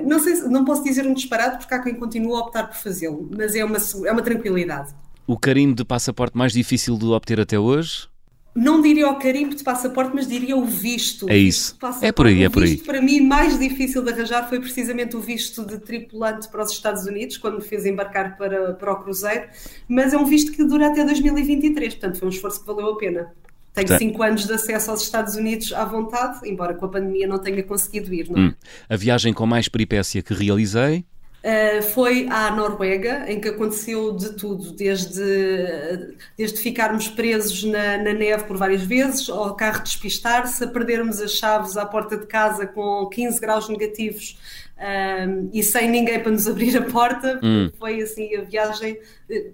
[0.04, 3.28] Não, sei, não posso dizer um disparate porque há quem continue a optar por fazê-lo,
[3.36, 4.94] mas é uma, é uma tranquilidade.
[5.26, 8.11] O carimbo de passaporte mais difícil de obter até hoje?
[8.54, 11.28] Não diria o carimbo de passaporte, mas diria o visto.
[11.28, 11.76] É isso.
[12.02, 12.76] É por aí, é por aí.
[12.76, 17.06] Para mim mais difícil de arranjar foi precisamente o visto de tripulante para os Estados
[17.06, 19.48] Unidos, quando me fez embarcar para, para o cruzeiro,
[19.88, 22.96] mas é um visto que dura até 2023, portanto foi um esforço que valeu a
[22.96, 23.32] pena.
[23.74, 23.98] Tenho tá.
[23.98, 27.62] cinco anos de acesso aos Estados Unidos à vontade, embora com a pandemia não tenha
[27.62, 28.30] conseguido ir.
[28.30, 28.46] Não é?
[28.48, 28.54] hum.
[28.86, 31.06] A viagem com mais peripécia que realizei?
[31.42, 38.12] Uh, foi à Noruega, em que aconteceu de tudo, desde, desde ficarmos presos na, na
[38.12, 42.64] neve por várias vezes, ao carro despistar-se, a perdermos as chaves à porta de casa
[42.64, 44.38] com 15 graus negativos
[44.78, 47.40] uh, e sem ninguém para nos abrir a porta.
[47.42, 47.72] Hum.
[47.76, 49.50] Foi assim a viagem eh,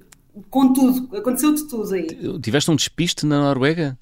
[0.51, 2.07] com tudo, aconteceu de tudo aí.
[2.43, 3.97] Tiveste um despiste na Noruega?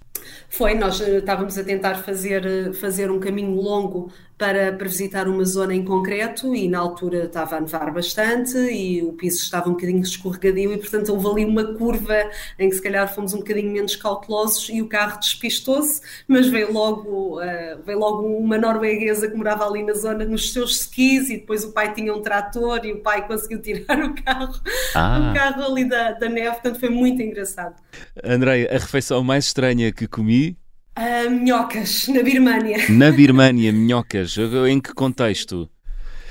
[0.49, 5.75] Foi, nós estávamos a tentar fazer, fazer um caminho longo para, para visitar uma zona
[5.75, 10.03] em concreto e na altura estava a nevar bastante e o piso estava um bocadinho
[10.03, 13.97] escorregadio e portanto houve ali uma curva em que se calhar fomos um bocadinho menos
[13.97, 19.67] cautelosos e o carro despistou-se, mas veio logo, uh, veio logo uma norueguesa que morava
[19.67, 23.01] ali na zona nos seus skis e depois o pai tinha um trator e o
[23.01, 24.55] pai conseguiu tirar o carro,
[24.95, 25.31] ah.
[25.31, 27.77] o carro ali da, da neve, portanto foi muito engraçado.
[28.23, 30.59] Andrei, a refeição mais estranha que comi
[30.99, 32.79] Uh, minhocas, na Birmânia.
[32.89, 34.35] Na Birmânia, minhocas.
[34.67, 35.69] Em que contexto?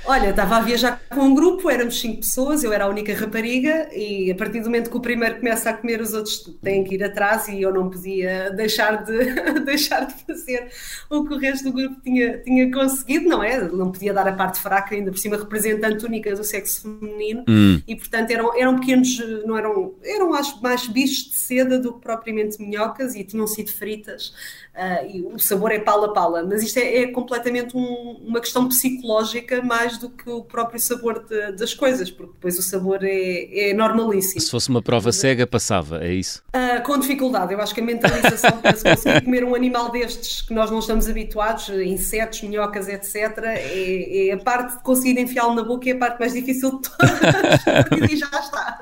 [0.08, 3.90] Olha, estava a viajar com um grupo, éramos cinco pessoas, eu era a única rapariga
[3.92, 6.94] e a partir do momento que o primeiro começa a comer, os outros têm que
[6.94, 10.68] ir atrás e eu não podia deixar de, deixar de fazer
[11.10, 13.60] o que o resto do grupo tinha, tinha conseguido, não é?
[13.68, 17.82] Não podia dar a parte fraca, ainda por cima representante única do sexo feminino hum.
[17.88, 22.02] e portanto eram, eram pequenos, não eram, eram acho mais bichos de seda do que
[22.02, 24.34] propriamente minhocas e tinham sido fritas
[24.76, 29.62] uh, e o sabor é pala-pala, mas isto é, é completamente um, uma questão psicológica
[29.62, 33.74] mais do que o próprio sabor de, das coisas, porque depois o sabor é, é
[33.74, 34.42] normalíssimo.
[34.42, 36.44] Se fosse uma prova cega, passava, é isso?
[36.56, 37.54] Uh, com dificuldade.
[37.54, 40.80] Eu acho que a mentalização para se conseguir comer um animal destes que nós não
[40.80, 45.94] estamos habituados, insetos, minhocas, etc., é, é a parte de conseguir enfiá-lo na boca é
[45.94, 48.12] a parte mais difícil de todas.
[48.12, 48.80] e já está.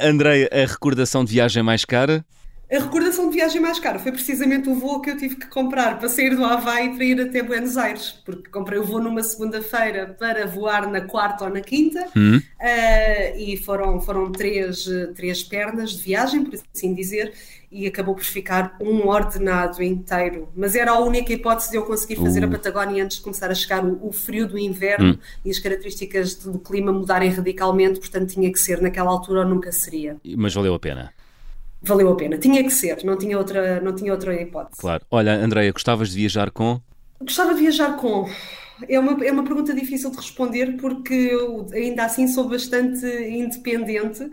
[0.00, 2.24] Andrei, a recordação de viagem mais cara?
[2.70, 5.98] A recordação de viagem mais cara foi precisamente o voo que eu tive que comprar
[5.98, 10.14] para sair do Havaí para ir até Buenos Aires, porque comprei o voo numa segunda-feira
[10.18, 12.36] para voar na quarta ou na quinta, uhum.
[12.36, 17.32] uh, e foram, foram três, três pernas de viagem, por assim dizer,
[17.72, 20.50] e acabou por ficar um ordenado inteiro.
[20.54, 22.48] Mas era a única hipótese de eu conseguir fazer uh.
[22.48, 25.18] a Patagónia antes de começar a chegar o, o frio do inverno uhum.
[25.42, 29.72] e as características do clima mudarem radicalmente, portanto tinha que ser naquela altura ou nunca
[29.72, 30.18] seria.
[30.36, 31.14] Mas valeu a pena
[31.82, 32.38] valeu a pena.
[32.38, 34.80] Tinha que ser, não tinha outra, não tinha outra hipótese.
[34.80, 35.04] Claro.
[35.10, 36.80] Olha, Andreia, gostavas de viajar com?
[37.20, 38.28] Gostava de viajar com.
[38.88, 44.30] É uma, é uma pergunta difícil de responder porque eu ainda assim sou bastante independente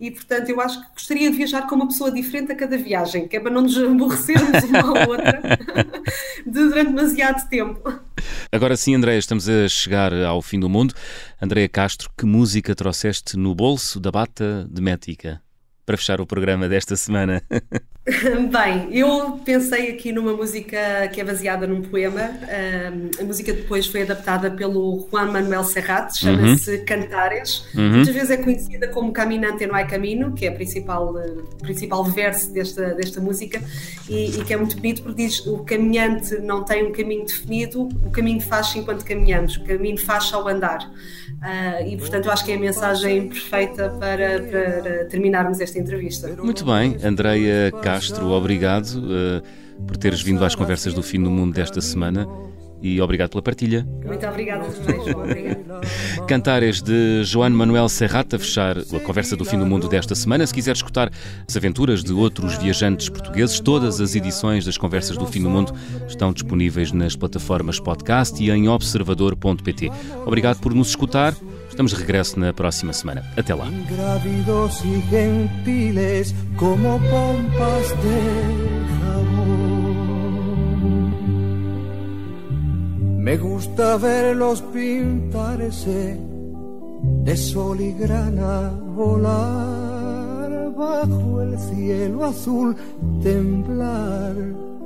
[0.00, 3.28] e, portanto, eu acho que gostaria de viajar com uma pessoa diferente a cada viagem,
[3.28, 5.40] que é para não nos aborrecermos uma à outra
[6.44, 8.00] durante demasiado tempo.
[8.50, 10.94] Agora sim, Andréia, estamos a chegar ao fim do mundo.
[11.40, 15.40] Andréia Castro, que música trouxeste no bolso da bata de Mética?
[15.84, 17.42] Para fechar o programa desta semana?
[18.52, 22.20] Bem, eu pensei aqui numa música que é baseada num poema.
[22.20, 26.84] Um, a música depois foi adaptada pelo Juan Manuel Serrat, chama-se uhum.
[26.84, 27.64] Cantares.
[27.74, 27.92] Uhum.
[27.92, 31.14] Muitas vezes é conhecida como Caminante no Hay Camino, que é o principal,
[31.62, 33.62] principal verso desta, desta música,
[34.06, 37.88] e, e, que é muito bonito porque diz: O caminhante não tem um caminho definido,
[38.04, 40.92] o caminho faz enquanto caminhamos, o caminho faz ao andar.
[41.44, 46.28] Uh, e portanto eu acho que é a mensagem perfeita para, para terminarmos esta entrevista.
[46.42, 51.54] Muito bem, Andreia Castro, obrigado uh, por teres vindo às conversas do fim do mundo
[51.54, 52.26] desta semana
[52.82, 53.86] e obrigado pela partilha.
[54.04, 55.56] Muito obrigada também,
[56.26, 60.44] Cantares de João Manuel Serrata, fechar a conversa do fim do mundo desta semana.
[60.44, 61.08] Se quiser escutar
[61.48, 65.72] as aventuras de outros viajantes portugueses, todas as edições das conversas do fim do mundo
[66.08, 69.90] estão disponíveis nas plataformas podcast e em observador.pt.
[70.26, 71.32] Obrigado por nos escutar.
[71.74, 73.24] Estamos de regresso na próxima semana.
[73.36, 73.66] Até lá.
[83.18, 86.16] Me gusta verlos pintarse
[87.24, 92.76] de sol y grana, volar bajo el cielo azul,
[93.20, 94.36] temblar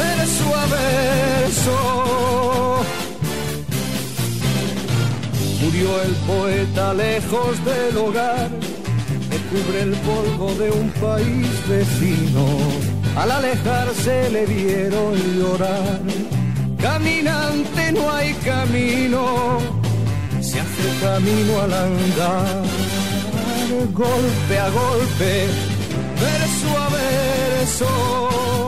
[0.00, 1.76] verso a verso.
[5.62, 8.50] Murió el poeta lejos del hogar
[9.50, 12.46] cubre el polvo de un país vecino.
[13.16, 16.00] Al alejarse le vieron llorar.
[16.80, 19.58] Caminante no hay camino,
[20.40, 22.62] se hace camino al andar.
[23.92, 25.46] Golpe a golpe,
[26.20, 28.67] verso a verso.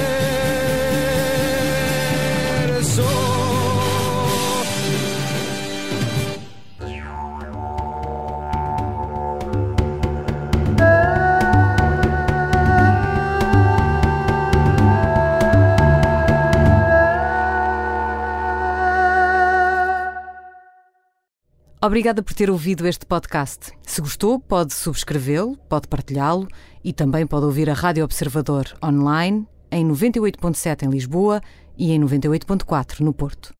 [21.83, 23.71] Obrigada por ter ouvido este podcast.
[23.81, 26.47] Se gostou, pode subscrevê-lo, pode partilhá-lo
[26.83, 31.41] e também pode ouvir a Rádio Observador online em 98.7 em Lisboa
[31.81, 33.55] e em 98.4 no Porto.